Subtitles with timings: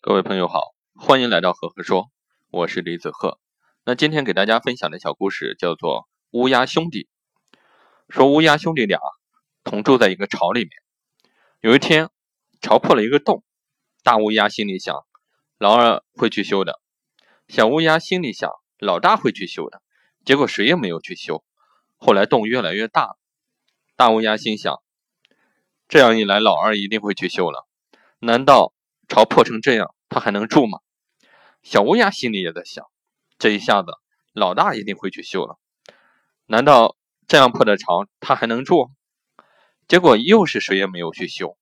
[0.00, 0.60] 各位朋友好，
[0.94, 2.10] 欢迎来到和和说，
[2.50, 3.40] 我是李子鹤。
[3.84, 7.08] 那今天给大家分享的小故事叫做《乌鸦兄弟》。
[8.08, 9.00] 说乌鸦兄弟俩
[9.64, 10.70] 同住在一个巢里面，
[11.60, 12.10] 有一天
[12.60, 13.42] 巢破了一个洞，
[14.04, 15.04] 大乌鸦心里想，
[15.58, 16.74] 老二会去修的；
[17.48, 19.82] 小乌鸦心里想，老大会去修的。
[20.24, 21.42] 结果谁也没有去修。
[21.96, 23.16] 后来洞越来越大，
[23.96, 24.80] 大乌鸦心想，
[25.88, 27.66] 这样一来，老二一定会去修了。
[28.20, 28.72] 难道
[29.08, 30.80] 巢破成这样，他还能住吗？
[31.62, 32.84] 小乌鸦心里也在想，
[33.38, 33.92] 这一下子
[34.32, 35.58] 老大一定会去修了。
[36.46, 38.90] 难道这样破的巢，他还能住？
[39.88, 41.56] 结果又是谁也没有去修，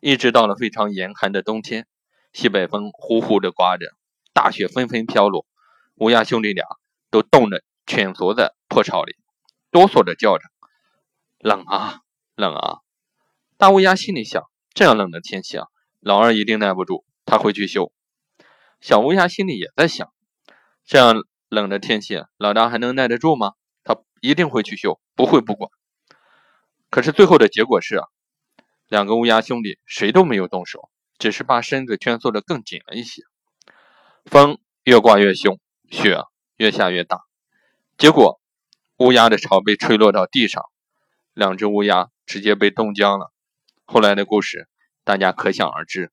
[0.00, 1.86] 一直到了非常严寒的冬天，
[2.32, 3.86] 西北风呼呼的刮着，
[4.32, 5.46] 大雪纷纷飘落，
[5.96, 6.64] 乌鸦兄弟俩
[7.10, 9.16] 都冻得蜷缩在破巢里，
[9.70, 10.44] 哆嗦着叫着
[11.38, 12.00] ：“冷啊，
[12.34, 12.78] 冷啊！”
[13.58, 14.42] 大乌鸦心里想：
[14.74, 15.66] 这样冷的天气啊！
[16.06, 17.90] 老二一定耐不住，他会去修。
[18.80, 20.08] 小乌鸦心里也在想：
[20.84, 21.16] 这样
[21.48, 23.54] 冷的天气，老大还能耐得住吗？
[23.82, 25.68] 他一定会去修，不会不管。
[26.90, 28.00] 可是最后的结果是，
[28.86, 33.22] 两个乌鸦兄弟谁都没有动手，只是把身子蜷缩得更紧了一些。
[34.26, 35.58] 风越刮越凶，
[35.90, 36.20] 雪
[36.56, 37.22] 越下越大，
[37.98, 38.40] 结果
[38.98, 40.62] 乌鸦的巢被吹落到地上，
[41.34, 43.32] 两只乌鸦直接被冻僵了。
[43.86, 44.68] 后来的故事。
[45.06, 46.10] 大家可想而知。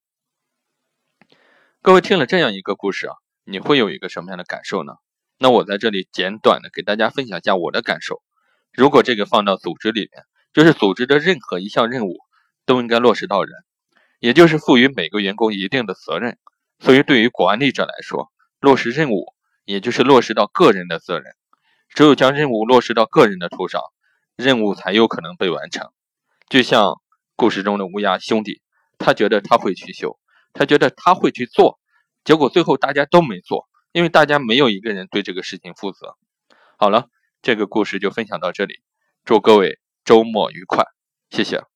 [1.82, 4.94] 各位听了这样一个故事啊，你会有一个什么样的感受呢？
[5.40, 8.22] 那我在这里简短的给大家分享一下我的感受。
[8.72, 12.20] 如果这个放到组织里面，就是组织的任何一项任务
[12.68, 13.56] 都应该落实到人，
[14.20, 16.38] 也就是赋予每个员工一定的责任。
[16.78, 19.34] 所以对于管理者来说，落实任务
[19.66, 21.34] 也就是落实到个人的责任。
[21.90, 23.82] 只有将任务落实到个人的头上，
[24.36, 25.90] 任务才有可能被完成。
[26.48, 27.02] 就像
[27.36, 28.62] 故事中的乌鸦兄弟。
[29.04, 30.18] 他觉得他会去修，
[30.54, 31.78] 他觉得他会去做，
[32.24, 36.16] 结果最后大家都没做，因为大家没有一个人对这个事情负责。
[36.78, 37.10] 好了，
[37.42, 38.76] 这个故事就分享到这里，
[39.26, 40.86] 祝各位周末愉快，
[41.30, 41.73] 谢谢。